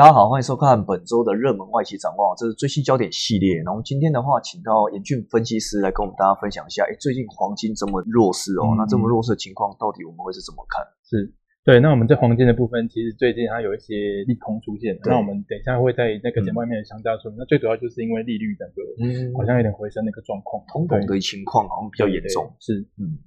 [0.00, 3.60] 大家好，欢迎收看本周的热门外企展望，这是最新焦点系列。
[3.60, 10.80] 然后今天的话，请到严俊分析师来跟我们大家分享一下，哎，最近黄金这么弱势哦，那这么弱势的情况，到底我们会是怎么看？
[11.04, 11.28] 是
[11.68, 11.84] 对。
[11.84, 17.36] 那我们在黄金的部分，其实最近它有一些利空出现，那我们等一下会在那个节目外面详加说明。
[17.36, 22.48] 那最主要就是因为利率整个嗯，好像有点回升的一个状况，通膨的情况好像比较严重。
[22.56, 23.20] 是，嗯。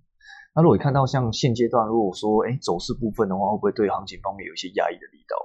[0.58, 5.38] 那如果看到像现阶段，如果说哎走势部分的话，会不会对行情方面有一些压抑的力道？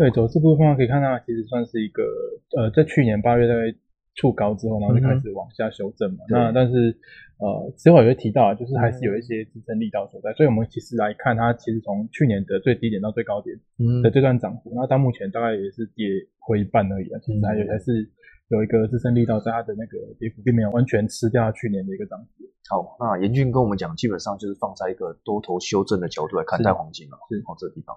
[0.00, 2.02] 对，走势部分可以看到，其实算是一个
[2.56, 3.52] 呃，在去年八月在
[4.14, 6.24] 触高之后，然后就开始往下修正嘛。
[6.30, 6.96] 那但是
[7.36, 10.32] 呃，之后也会提到啊，就是还是有一些支撑力道所在。
[10.32, 13.54] 所以我们其实来看它，其实从去年的最低点到最高点
[14.02, 16.08] 的这段涨幅，那到目前大概也是跌
[16.48, 17.20] 回一半而已啊。
[17.20, 18.08] 其实还有还是
[18.48, 22.48] 有一个支撑力道，在它的那个跌幅并没有完全吃掉去年的一个涨幅。
[22.70, 27.18] 好，那严俊跟我们讲，基本上就是放在一个多头修正的角度来看待黄金了。
[27.28, 27.94] 是，哦，这个地方。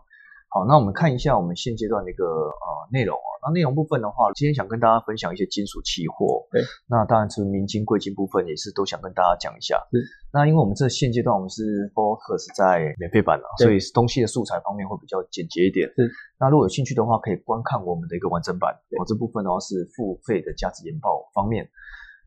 [0.53, 3.29] 好，那我们看一下我们现阶段的一个呃内容哦。
[3.41, 6.45] 那内容部分的话，今天想跟大家分享一些金属期货。
[6.51, 9.81] 对，那当然是明金、贵金部分也是都想跟大家讲一下。
[9.89, 9.97] 是，
[10.31, 15.89] 那因为我们这现阶段我们是 focus 在免费版了，所以东西的素材方面会比较简洁一点。
[15.97, 16.05] 是，
[16.39, 18.69] 那如果有兴趣的话，可以观看我们的一个完整版。
[19.01, 21.67] 哦，这部分的话是付费的价值研报方面。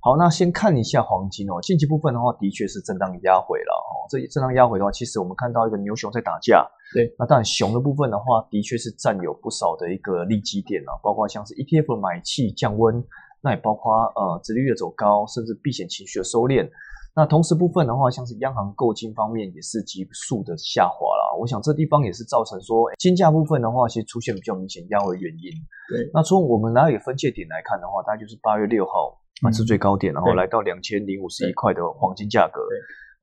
[0.02, 3.70] 好，那先看一下黄金哦，近期部分的话，的确是震荡压回了
[4.06, 4.08] 哦。
[4.08, 6.66] 这震荡压回的话，其实我们看到一个牛熊在打架。
[6.94, 13.04] 对，那当然熊的部分的话，的确是占有不少的一个利基点啊，包括像是 ETF 的买气降温，
[13.42, 16.70] 那也包括呃，殖利率走高，甚至避险情绪的收敛。
[17.16, 21.36] 那同时部分的话，像是央行购金方面也是急速的下滑了。
[21.40, 25.50] 我想这地方也是造成说金价部分的话，其实出现比较明显压回原因。
[25.88, 29.20] 对，那从我们哪里分界点来看的话，大概就是八月六号。
[29.44, 32.62] 啊，是最高点，然后来到两千零五十一块的黄金价格。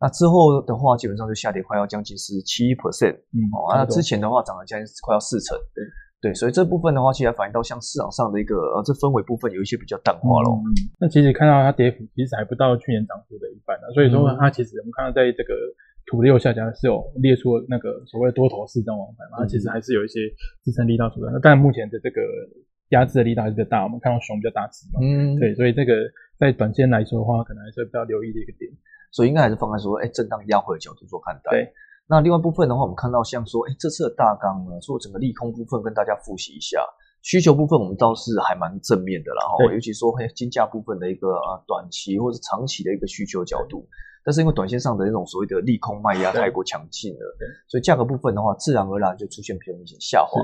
[0.03, 3.15] 那之后的话，基本上就下跌快要将近是七 percent。
[3.31, 5.55] 嗯，哦，那之前的话涨了将近快要四成。
[5.71, 5.79] 对
[6.19, 10.51] 对，所以这部分的话，其实反映到像市场上的一个呃，这氛围部分有一些比较淡化了。
[10.51, 13.87] 嗯，那其实看到它跌幅其实还不到去年涨幅的一半呢。
[13.95, 15.55] 所以说它其实我们看到在这个
[16.05, 20.19] 图的右下角是有列出那个所谓多头市张王牌嘛，它其实还是有一些
[20.63, 21.31] 支撑力道出来。
[21.31, 22.19] 那但目前的这个。
[22.89, 25.95] 压制的力道还是比较大，我们看到熊比较大只嘛，嗯，对，所以这个
[26.37, 28.69] 在短线来说的话，可能还是比较留意的一个点，
[29.13, 31.51] 所以应该还是放在说，哎，震荡压回的角度做看待。
[31.51, 31.71] 对，
[32.07, 36.83] 那另外部分的话，我们看到像说，哎，这次的大纲呢，说整个利空部分跟大家复习一下，
[37.21, 43.87] 需求部分我们倒是还蛮正面的，然后尤其说，哎，金价部分的一个啊短期或者长期的一个需求角度，
[44.25, 50.41] 但是因为短线上的那种所谓的利空卖压太过强劲了，对，所以价格部分的话，自然而然就出现比较明显下滑。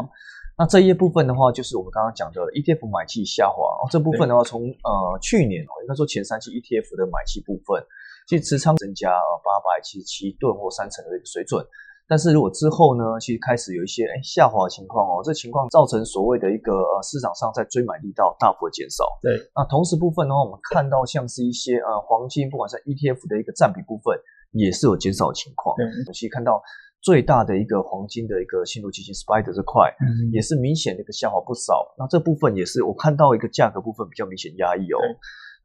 [0.58, 3.88] 那这一部分的话，就是我们刚刚讲的 ETF 买气下滑哦。
[3.90, 7.82] 这部分的话，从呃去年哦，应该说前三期 ETF 的买气部分，
[8.30, 11.66] 其实持仓增加八百七十七吨或三成的一个水准。
[12.08, 19.04] 但是如果之后呢，其实开始有一些哎下滑情况哦，这情况造成所谓的一个呃市场上在追买力道大幅的减少。
[19.20, 19.34] 对。
[19.56, 24.14] 那同时部分的话，我们看到像是一些呃黄金，不管是 ETF 的一个占比部分，
[24.52, 25.76] 也是有减少的情况。
[25.76, 26.14] 对。
[26.14, 26.62] 其实看到。
[27.02, 31.96] 最大的一个黄金的一个信度基金 Spider 这块，嗯，也是明显的一个下滑不少。
[31.98, 35.00] 那这部分也是我看到一个价格部分比较明显压抑哦。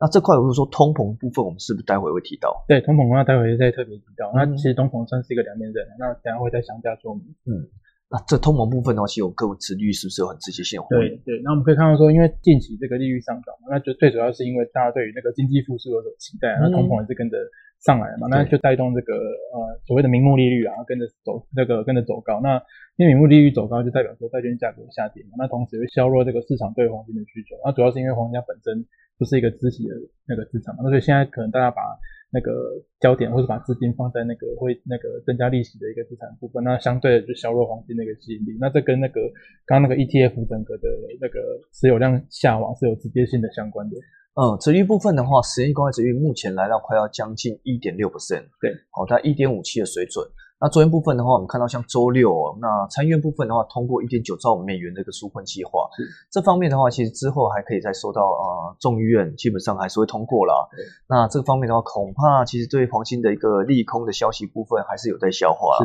[0.01, 2.65] 那这块如果说通膨部分，我们是不是待会会提到？
[2.69, 4.33] 对，通膨的话，待会再特别提到。
[4.35, 7.23] 那其实通膨算是一个两面刃，那等下会再详加说明。
[7.47, 7.67] 嗯，
[8.11, 17.37] 那这通膨部分的话，其实我各位持率是不是有很直接性回对对，那我们可以看到说，因为近期这个利率上涨，那就最主要是因为大家对于那个经济复苏有所期待，那通膨也是跟着。
[17.85, 22.41] 上来嘛，那就带动这个呃所谓的名目利率啊，跟着走那个跟着走高。
[22.41, 22.57] 那
[22.97, 25.37] 因为名目利率走高，就代表说债券价格下跌嘛。
[25.37, 27.61] 那同时会削弱这个市场对黄金的需求。
[27.63, 28.87] 那主要是因为黄金本身
[29.19, 29.95] 不是一个资息的
[30.27, 31.83] 那个资产嘛，那所以现在可能大家把
[32.31, 32.51] 那个
[32.99, 38.59] 焦点或者把资金放在那个会那个增加利息的一个资产部分，那相对的就削弱黄金的一个吸引力。
[38.61, 39.21] 那这跟那个
[39.67, 40.89] 刚刚那个 ETF 整个的
[41.21, 41.39] 那个
[41.73, 43.97] 持有量下滑是有直接性的相关的。
[44.35, 50.27] 嗯，值率部分的话，十年公债值率目前来到快要将近一点六 percent，对，好，它一点五七的水准。
[50.65, 55.87] 那昨天部分的话，我们看到像周六，那参院部分的话，通过一点九兆美元的一个纾困计划，
[56.31, 60.71] 这方面的话，其实之后还可以再收到呃众议院，基本上还是会通过了。
[61.07, 65.77] 那这个方面的话，恐怕其实对黄金的一个利空的消息部分，还是有待消化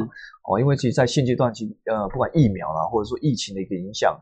[0.47, 4.17] 哦，因为其实在现阶段，其呃不管疫苗啦，或者说疫情的一个影响。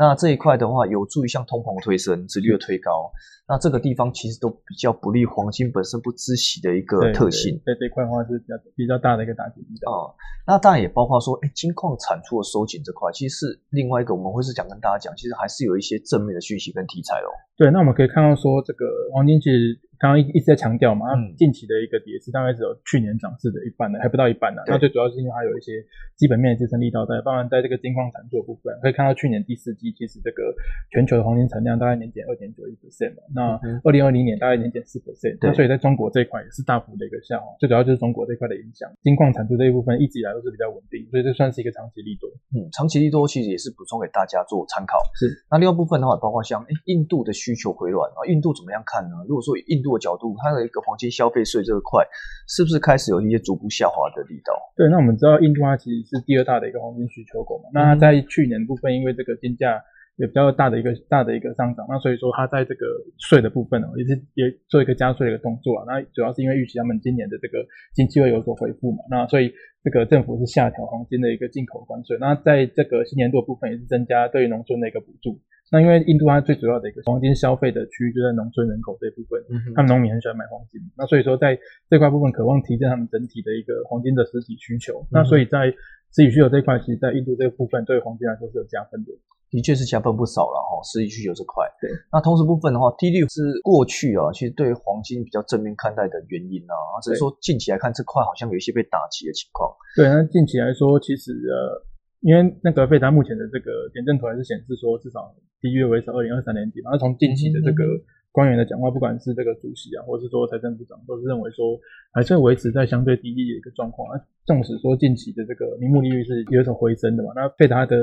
[0.00, 3.12] 那这一块的话，有助于向通膨推升，殖率的推高。
[3.46, 7.60] 那这个地方其实都比较不利黄金本身不知息的一个特性。
[7.66, 10.08] 对这块的话是比较比较大的一个打击啊。
[10.46, 17.28] 那当然也包括说，哎，金矿产出的收紧这块，其实是另外一个我们会是讲跟大家讲，其实还是有一些正面的讯息跟题材哦。
[17.58, 24.64] 对，那我们可以看到说，这个黄金其实刚刚一一直在强调嘛，嗯近期的一个跌势大概只有去年涨势的一半呢，还不到一半呢。
[24.66, 25.84] 那最主要是因为它有一些
[26.16, 30.56] 基本面的支撑力道在，当然在这个金矿产出的部分，可以看到去年第四季其实这个
[30.88, 42.24] 全球的黄金产量大概年减二点九一 percent 嘛，那二零二零年大概年减四 percent，对那所以在中国这一块也是大幅的一个下滑，最主要就是中国这一块的影响，金矿产出这一部分一直以来都是比较稳定，所以这算是一个长期利多。
[42.56, 44.96] 嗯，长期利多其实也是补充给大家做参考。
[45.12, 49.20] 是，那另外部分的话，包括像哎印度的需求回暖啊，印度怎么样看呢？
[49.28, 52.04] 如果说以印度的角度，它的一个黄金消费税这个块，
[52.48, 54.54] 是不是开始有一些逐步下滑的力道？
[54.76, 59.82] 对，那我们知道印度它其实是第二大的一个黄金需求国嘛，那它在去年部分因为这个金价
[60.16, 62.84] 有比较大的一个大的一个上涨，那所以说它在这个
[63.18, 65.84] 税的部分哦，也是也做一个加税的一个动作啊。
[65.86, 67.64] 那主要是因为预期他们今年的这个
[67.94, 69.52] 经济会有所恢复嘛，那所以
[69.82, 72.18] 这个政府是下调黄金的一个进口关税。
[72.20, 75.40] 那在这个新年度的部分也是增加对农村的一个补助。
[75.70, 81.58] 那因为印度它最主要的一个黄金消费的区域就在农村人口这一部分，嗯他们农民很喜欢买黄金，那所以说在
[81.88, 85.06] 这块部分渴望提振他们整体的一个黄金的实体需求。
[85.10, 85.70] 那所以在
[86.10, 89.12] 实体需求这一块，其实在印度这个部分对黄金来说是有加分的。
[89.50, 91.66] 的确是加分不少了哈，实际需求这块。
[91.82, 99.74] 对，那同时部分的话，低率是过去啊，其实对黄金比较正面看待的原因啊，只是说近期来看这块好像有一些被打击的情况。
[99.96, 101.82] 对，那近期来说，其实呃，
[102.20, 106.90] 因为那个费达目前的这个点阵图还是显示说，至少低约维持二零二三年底嘛。
[106.92, 107.84] 那从近期的这个
[108.30, 111.78] 官员的讲话，不管是这个主席啊，或是说财政部长，都是认为说
[112.12, 114.06] 还是会维持在相对低利的一个状况。
[114.14, 117.96] 那纵使说近期的这个名目利率是有所回升的嘛，那费达的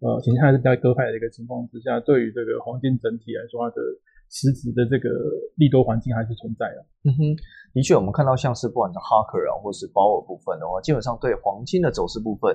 [0.00, 3.82] 呃形象还是比较鸽派的一个情况之下，对于这个黄金整体来说，它的
[4.30, 5.10] 实质的这个
[5.56, 6.86] 利多环境还是存在的。
[7.04, 7.36] 嗯哼，
[7.74, 12.54] 的确，我们看到像是不管是哈克啊，或是鲍尔部分的话，基本上对黄金的走势部分，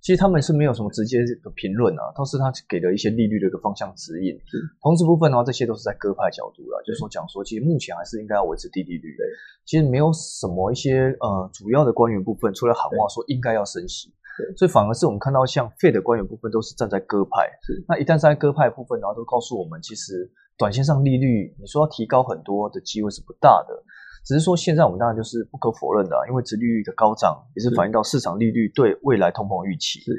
[0.00, 4.38] 其实他们是没有什么直接的评论啊，都是他给的一些利率的一个方向指引。
[4.80, 9.14] 同时部分的话，这些都是在鸽派角度了，就是说讲说，其实目前还是应该要维持低利率。
[9.16, 9.26] 对，
[9.66, 14.12] 其实没有什么一些呃主要的官员部分出来喊话说应该要升息。
[14.56, 17.50] 所以反而是我们看到像 Fed 的官员部分都是站在鸽派。
[17.86, 23.84] 那一旦站在鸽派部分，然后都告诉我们，其实短线上利率你说要提高很多的机会是不大的。
[24.24, 30.00] 只是说现在我们当然就是不可否认的、啊，因为殖利率的高涨也是反映到市场利率对未来通膨预期。
[30.00, 30.12] 是，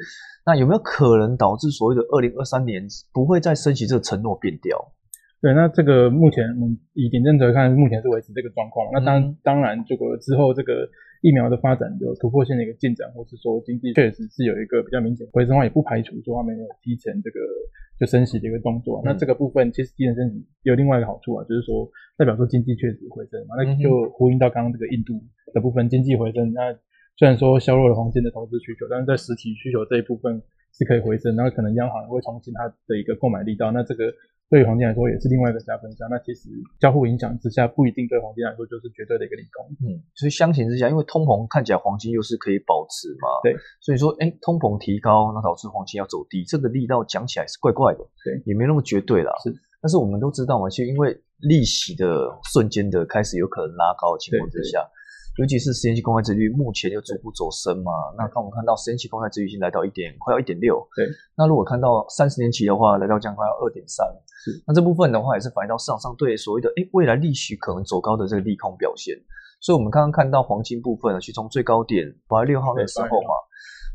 [0.44, 4.76] 那有没有可能导致所谓的二零二三年不会再升息这个承诺变掉？
[5.40, 8.86] 对，那这个目前我们以点阵图看，目前是维持这个状况。
[8.92, 10.88] 那当、嗯当然，这个之后这个
[11.22, 17.38] 疫苗的发展有突破性的一个进展，或是说经济确实是有一个比较明显回升的话，也不排除说他们有提前这个
[17.98, 19.00] 就升息的一个动作。
[19.04, 21.88] 那这个部分其实提前升息有另外一个好处啊，就是说
[22.18, 25.14] 代表说经济确实回升嘛，那就呼应到刚刚这个印度
[25.54, 26.52] 的部分经济回升。
[26.52, 26.74] 那
[27.16, 30.42] 虽然说削弱了黄金的投资需求，但是在实体需求这一部分
[30.72, 34.12] 是可以回升，然后可能央行会重新它的一个购买力道，那这个。
[34.52, 36.06] 对于黄金来说也是另外一个加分项。
[36.10, 39.64] 那其实交互影响之下，不一定对黄金来说就是绝对的一个利空。
[39.80, 49.32] 嗯，所以相形之下，因为通膨看起来黄金又是可以保持嘛，对，所以说，哎，通膨提高，那导致黄金要走低，这个力道讲起来是怪怪的，对，也没那么绝对啦。
[49.42, 49.50] 是，
[49.80, 54.84] 但是我们都知道嘛，其实因为利息的瞬间的开始有可能拉高的情况之下。
[55.38, 61.08] 尤其是十年期公开殖率目前又逐步走升嘛，那看我们看到十年期公开殖率已经来到一点快要一点六，对。
[61.34, 64.06] 那如果看到三十年期的话，来到将快要二点三，
[64.44, 64.62] 是。
[64.66, 69.16] 那这部分的话也是反映到市场上对所谓的诶未来利息可能走高的这个利空表现。
[69.60, 73.32] 所以我们刚刚看到黄金部分呢，去从最高点八月六号的时候嘛，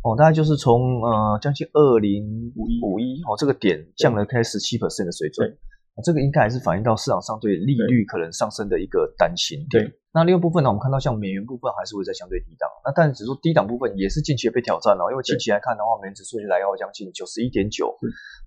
[0.03, 5.55] 哦，大概就是从呃将近二零五一五一哦这个点降了开十七 percent 的水准。
[6.03, 9.65] 这个应该还是反映到市场上对利率可能上升的一个担心。
[9.69, 17.89] 对，那另外部分呢，我们看到像美元部分还是会在相对低档，那但是指数低档部分也是近期被挑战了，因为近期来看的话，美元指数就来到将近九十一点九，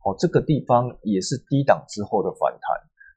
[0.04, 2.70] 哦，这个地方也是低档之后的反弹，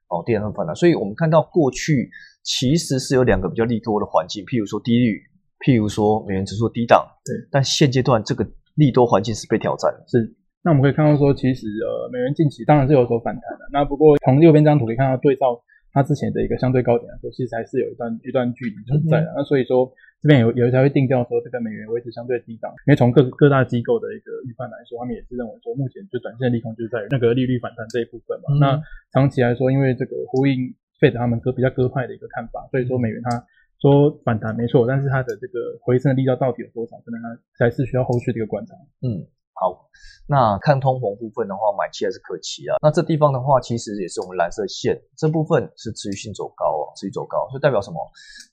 [0.08, 2.10] 哦，低档的反弹，所以我们看到过去
[2.42, 5.22] 其实是有两个比较利多的环境，譬如说低率，
[5.64, 10.34] 譬如说美元指数低档，对，但现阶段这个利多环境是被挑战，是。
[10.64, 13.68] 那我们可以看到说，其实呃，美元近期当然是有所反弹的。
[13.70, 15.60] 那不过从右边这张图可以看到，对照
[15.92, 19.32] 它之前的一个相对高点来说，其实还是有一段一段距离存在的。
[19.36, 19.92] 那所以说
[20.22, 28.56] 这边有有才会定调说，这个美元维持相对低档，因为从各各大机构的一个预判来说，他们也是认为说，目前就短线利空就是在于那个利率反弹这一部分嘛。
[28.56, 33.44] 嗯、那长期来说，因为这个呼应 Fed 他们割比较割派的一个看法，所以说美元它
[33.78, 38.74] 说反弹没错，但是它的这个回升的力道到底有多少，可能还还是需要后续的一个观察。
[39.02, 39.28] 嗯。
[39.54, 39.86] 好，
[40.26, 42.74] 那看通膨部分的话，买气还是可期啊。
[42.82, 47.96] 那这地方的话，其实也是我们蓝色线这部分是持续性走高哦，持续走高，所以代表什么？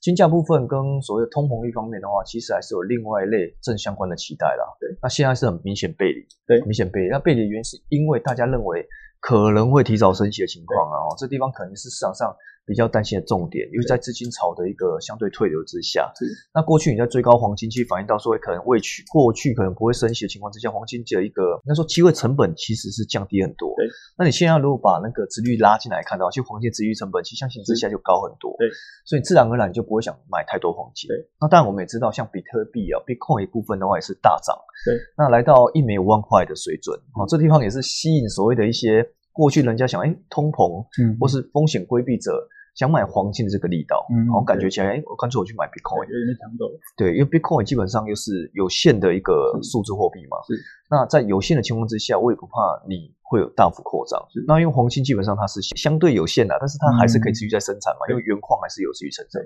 [0.00, 4.62] 金价部分跟所谓的通膨率方面的话，其实还是有另外一类正相关的期待啦。
[4.78, 7.08] 对，那现在是很明显背离，对，明显背离。
[7.08, 8.86] 那背离的原因是因为大家认为
[9.18, 12.32] 可能会提早升息的情况啊，哦，这地方可能是市场上
[12.64, 16.12] 比较担心的重点，因为在资金潮的一个相对退流之下，
[16.54, 23.74] 那过去你在追高黄金，期反映到说可能未去过去可能不会升息的情况之下，黄金的一个应该说机会成本其实是降低很多。
[23.76, 28.54] 对，那你现在如果把那个值率拉进来看到，其实黄金值率成本其实相形之下就高很多。
[28.58, 28.68] 对，
[29.04, 31.08] 所以自然而然你就不会想买太多黄金。
[31.08, 34.56] 对，那当然我们也知道，像比特币啊，Bitcoin 一部分的话也是大涨。
[34.86, 42.32] 对，那来到一枚五万块的水准，哦，这地方也是吸引所谓的一些过去人家想，哎，通膨，嗯，或是风险规避者
[42.74, 46.64] 想买黄金的这个力道，嗯，我感觉起来，哎，我干脆我去买 Bitcoin，有点抢走。
[46.96, 50.54] 对，因为 Bitcoin 基本上又是有限的一个数字货币嘛，是。
[50.88, 52.52] 那在有限的情况之下，我也不怕
[52.88, 54.20] 你会有大幅扩张。
[54.46, 59.42] 那因为黄金基本上它是相对有限的，但是它还是可以持续在生产嘛，因为原矿还是有持续生产。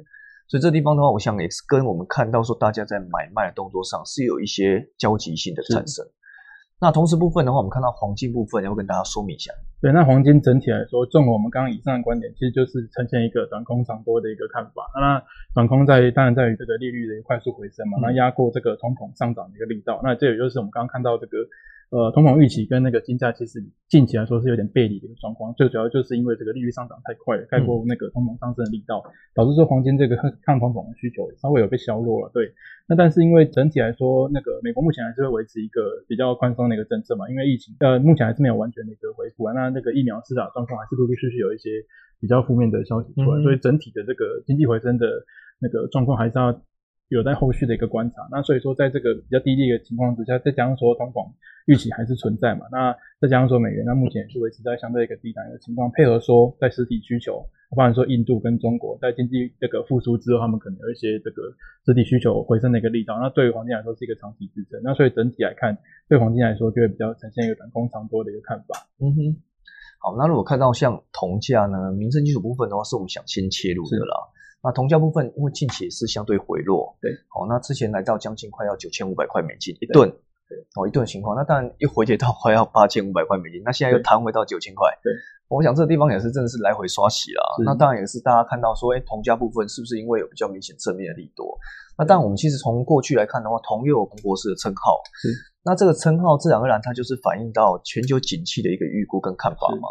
[0.48, 6.06] 所以这地方的话，我想也是跟我们看到说，大家在买卖的动作上是有一些交集性的产生。
[6.80, 9.52] 那同时部分的话，我们看到黄金部分，要跟大家说明一下。
[9.80, 14.84] 对，那黄金整体来说，综合我们刚刚以上的观点，其实就是呈现一个短空长多的一个看法。
[14.94, 15.22] 那
[15.54, 20.00] 短空在当然在于这个利率的一个快速回升嘛，那压过这个通膨上涨的一个力道。
[20.02, 21.38] 那这也就是我们刚刚看到这个。
[21.88, 32.30] 呃，通膨预期跟那个金价其实近期来说是有点背离的一个状况，最主要就是因为这个利率上涨太快了，盖过那个通膨上升的力道，导致说黄金这个 抗通膨的需求稍微有被削弱了。
[32.34, 32.52] 对，
[32.88, 41.70] 那但是因为整体来说，那个美国目前还是会维持一个比较宽松的一个政策嘛，因为疫情呃目前还是没有完全的一个恢复啊，那那个疫苗施打状况还是陆陆续续有一些
[42.20, 45.06] 比较负面的消息出来，所以整体的这个经济回升的
[45.60, 46.60] 那个状况还是要。
[47.08, 51.24] 有在后续的一个观察，那所以说在这个比较低利的情况之下，再加上说通膨
[51.66, 57.46] 预期还是存在嘛，那再加上说美元，那目前也是维持在相对一个低档的情况，配合说在实体需求，
[57.76, 61.42] 包含说印度跟中国在经济这个复苏之后，他们可能有一些这个
[61.84, 68.86] 实体需求回升的一个力道，那对于黄金来说是一个长期支撑，那所以整体来看，对黄金来说就会比较呈现一个短空长多的一个看法。
[68.98, 69.36] 嗯哼，
[70.02, 74.16] 好，那如果看到像铜价呢，民生基础部分的话，是我们想先切入的啦。
[74.66, 85.12] 那铜价部分，因为近期也是相对回落，对，好，那之前来到将近快要九千五百块美金一吨，对，哦，一吨情况，那当然又回跌到快要八千五百块美金，那现在又弹回到九千块，对，
[85.46, 91.56] 我想这个地方也是真的是来回刷洗了，那当然也是大家看到说，哎，铜价部分是不是因为有比较明显正面的利多？
[91.96, 95.30] 那但我们其实从过去来看的话，铜又有彭博士的称号，是，
[95.62, 99.88] 那这个称号自然而然它就是反映到全球景气的一个预估跟看法嘛。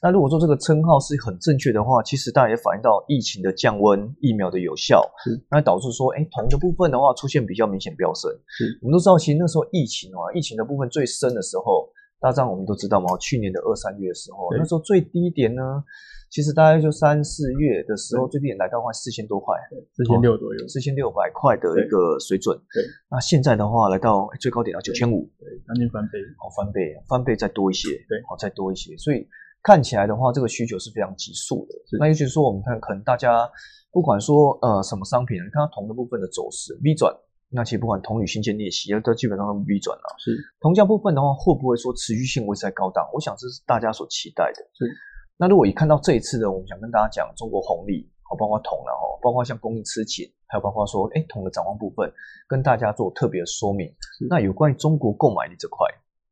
[0.00, 5.02] 那如果说这个称号是很正确的话，其实大家也反映到疫情的降温、疫苗的有效，
[5.50, 8.30] 那导致说，哎，铜的部分的话出现比较明显飙升。
[8.46, 11.90] 是，我们都知道，其实那时候疫情啊，疫情的部分最深的时候，
[12.20, 15.82] 大家我们都知道嘛，去年的二三月的时候，那时候最低点呢，
[16.30, 19.56] 其实大概就三四月的时候，最低点来到快四千多块，
[19.96, 22.56] 四千六左右，四千六百块的一个水准。
[22.72, 29.26] 对，那现在的话，来到最高点到九千五，对，将近翻倍，哦，翻倍，翻倍再多一些，对，哦，再多一些，所以。
[29.68, 31.74] 看起来的话，这个需求是非常急速的。
[32.00, 33.46] 那尤其是说，我们看可能大家
[33.92, 37.14] 不管说呃什么商品，你看它铜的部分的走势 V 转，
[37.50, 40.16] 那其实不管铜铝新建裂隙，都基本上都 V 转了。
[40.16, 43.06] 是铜价部分的话，会不会说持续性维持在高档？
[43.12, 44.60] 我想这是大家所期待的。
[44.72, 44.88] 是。
[45.36, 52.10] 那如果一看到这一次的，我们想跟大家讲中国红利，好，包括铜了哈，包括像供应吃紧，还有包括说，哎，铜的展望部分，
[52.48, 53.86] 跟大家做特别的说明。
[54.30, 55.86] 那有关于中国购买力这块。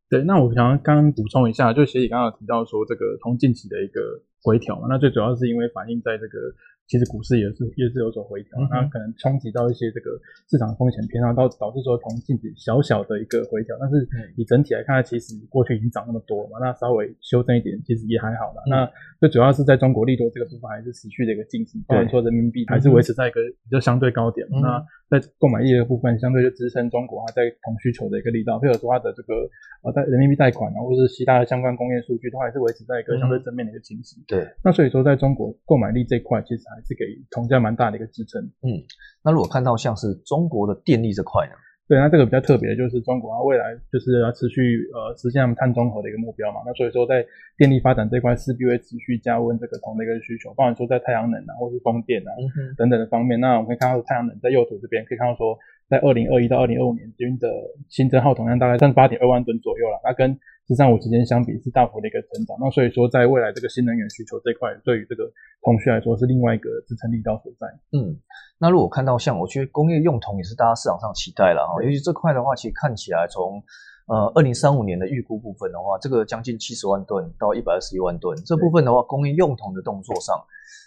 [0.09, 4.01] 对，那我想刚刚补充一下，就协理刚刚提到说这个从近期的一个
[4.43, 6.39] 回调嘛，那最主要是因为反映在这个。
[6.87, 10.15] 其实股市也是也是有所回调，那可能冲击到一些这个
[10.49, 18.63] 市场风险偏好，导导致说从近期小小的一个回调，但是以整体来看，其实过去已经涨那么多了嘛，那稍微修正一点，其实也还好啦。
[18.71, 24.47] 那最主要是在中国利多这个部分还是持续的一个进行，包括说人民币还是维持在一个比较相对高点。
[24.63, 29.35] 那在购买力的部分，相对就支撑中国它在同需求的一个力道，譬如说它的这个
[29.83, 34.23] 呃贷人民币贷款啊，或者是其他的相关工业数据，都还是维持在一个相对正面的一个情形。
[34.27, 38.43] 对，那所以说在中国购买力这块，其实还是给铜价蛮大的一个支撑。
[38.63, 38.83] 嗯，
[39.23, 41.53] 那如果看到像是中国的电力这块呢？
[41.89, 46.61] 对，那这个比较特别的就是中国它未来就是要持续呃实现他们碳中和的一个目标嘛。
[46.67, 47.25] 那所以说在
[47.57, 52.31] 电力发展这块势必会持续加温这个铜的一个需求，包含说在太阳能啊，或是风电啊
[52.77, 53.39] 等等的方面。
[53.39, 55.57] 那我们可以看到太阳能在右图这边可以看到说，
[55.89, 57.47] 在二零二一到二零二五年均的
[57.89, 60.01] 新增耗铜量大概三十八点二万吨左右了。
[60.03, 60.37] 那跟
[60.67, 65.31] 十三五期间相比是大幅的一个增长，那所以说在未来这个新能源需求这块，对于这个
[65.63, 67.69] 铜需来说是另外一个支撑力道所在。
[67.95, 68.19] 嗯，
[68.59, 73.63] 那如果看到像我觉得工业用铜也是大家市场上期待了哈，尤其这块的话，其实看起来从
[74.09, 80.35] 呃二零三五年的预估部分的话，这个将近七十万吨到一百二十一万吨这部分的话，工业用铜的动作上，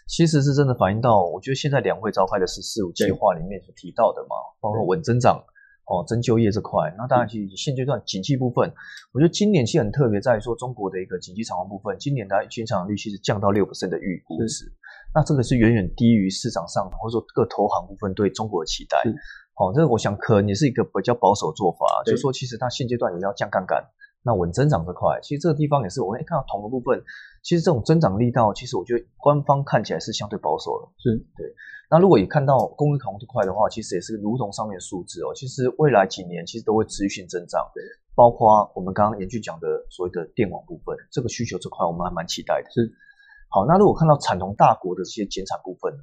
[0.09, 5.41] 其实是真的反映到我觉得现在两会召开的十四五计划里面所提到的嘛，包括稳增长。
[5.89, 8.71] 哦，增就业这块，那当然其实现阶段景气部分，
[9.11, 14.71] 我觉得今年其实很特别，在于说中国的一个经济展望部分，今年的经常率其实降到六的预估值。
[15.15, 19.01] 那这个是远远低于市场上或者说各投行部分对中国的期待。
[19.55, 23.83] 哦，这个我想可能也是一个比较保守做法，就是说其实它现阶段也要降杠杆，
[24.23, 27.01] 那稳增长这块，其实这个地方也是我们看到同个部分，
[27.41, 30.91] 其实这种增长力道，其实我觉得官方看起来是相对保守的。
[30.97, 31.53] 是对。
[31.89, 37.69] 那如果也看到工业航空这块的话，其实也是如同上面数字哦，其实未来几年其实都会持续性增长。
[37.73, 37.83] 对。
[38.15, 42.69] 包括我们刚刚严俊讲的所谓的电网部分，这个需求这块我们还蛮期待的。
[42.71, 42.91] 是。
[43.49, 45.93] 好，那如果看到产能大国的这些减产部分。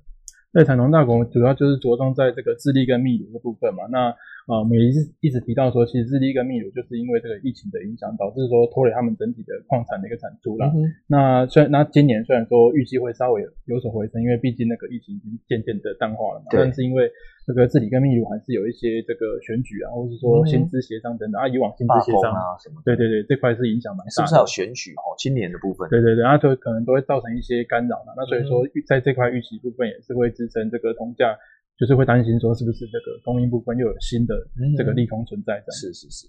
[0.57, 3.85] 在产农大国主要就是着重在这个智利跟秘鲁的部分嘛。
[3.93, 4.09] 那
[4.49, 10.73] 啊，我们也是一直提到说，其实智利跟秘鲁就是因为这个疫情的影响，导致说拖累他们整体的矿产的一个产出了。
[11.09, 16.47] 那虽然那今年虽然说预计会稍微有所回升，因为毕竟那个疫情已经渐渐的淡化了嘛。
[16.53, 17.11] 但是因为
[17.47, 24.11] 这个治理跟秘鲁还是有一些这个选举啊，或者是说薪资协商等等啊，以往薪资协商啊什么，对对对，这块是影响蛮大。
[24.11, 25.15] 是不是还有选举哦？
[25.17, 28.13] 今年的部分，对对对，那就可能都会造成一些干扰嘛。
[28.17, 31.39] 那所以说，在这块预期部分也是会支撑这个铜价，
[31.79, 34.35] 就是会担心说是不是这个供应部分又有新的
[34.77, 35.71] 这个利空存在的。
[35.71, 36.27] 是是是。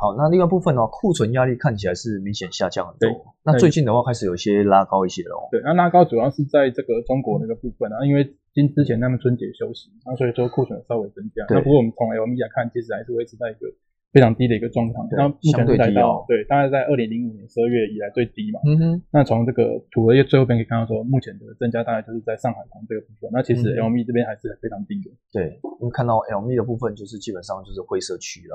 [0.00, 3.36] 好，那另外部分呢，库存压力看起来是明显下降很多。
[3.44, 5.48] 那最近的话开始有一些拉高一些了。
[5.50, 11.44] 对，那拉高主要是在这个中国那个部分啊，因为今之前他们春节休息，那所以说库存稍微增加。
[11.50, 13.66] 那不过我们从 LME 来看，其实还是维持在一个
[14.12, 15.08] 非常低的一个状况。
[15.10, 18.60] 那目前对低到对，大概在二零零五年十二月以来最低嘛。
[18.64, 19.02] 嗯哼。
[19.10, 23.28] 那从这个图的最后边可以看到说，目前的增加大概就是在上海铜这个部分。
[23.34, 25.10] 那其实 LME 这边还是非常低的。
[25.32, 28.54] 对，因为看到 LME 的部分就是基本上就是灰色区了。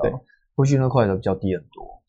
[0.56, 2.00] 过去那块的比较低很多。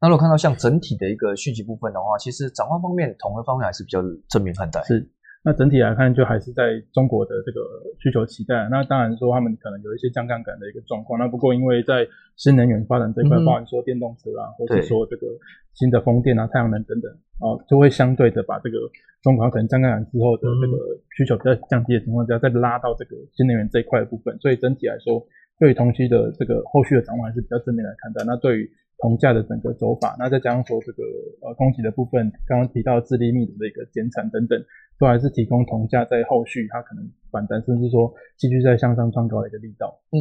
[0.00, 4.82] 那如果看到像整体的一个续集部分的话，其实展望方面，同的方面还是比较正面看待。
[4.84, 5.10] 是。
[5.44, 7.60] 那整体来看，就还是在中国的这个
[7.98, 8.68] 需求期待。
[8.70, 11.18] 那当然说，他们可能有一些降杠杆的一个状况。
[11.18, 15.26] 那不过，因为在新能源发展这块，包含说电动车啊，或者说这个
[15.74, 18.78] 新的风电啊、太阳能等等啊，就会相对的把这个
[19.22, 20.76] 中国可能降杠杆之后的这个
[21.16, 24.36] 需求比较降低的情况下，再拉到这个新能源这一块的部分。
[24.38, 25.26] 所以整体来说。
[25.60, 28.22] 对于同期的这个后续的展望还是比较正面来看待。
[28.24, 31.02] 那对于铜价的整个走法，那再加上说这个
[31.42, 34.60] 呃供给的部分，刚刚提到智利密度的一个减产等等，
[34.98, 40.00] 都还是提供铜价在后续它可能反弹，甚至说继续在向上创高的一个力道。
[40.10, 40.18] 嗯，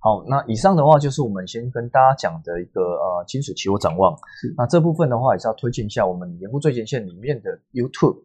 [0.00, 4.16] 好，那以上的话就是我们先跟大家讲的一个呃金属期货展望。
[4.56, 8.16] 那这部分的话也是要推荐一下我们盐湖最前线里面的 YouTube，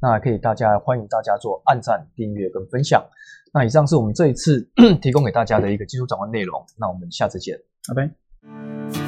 [0.00, 3.04] 那可以大家欢迎大家做按赞、订阅跟分享。
[3.52, 4.68] 那以上是我们这一次
[5.02, 6.64] 提供给大家的一个技术展望内容。
[6.78, 9.03] 那我们下次见，拜拜。